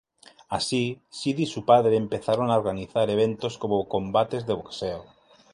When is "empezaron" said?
1.95-2.49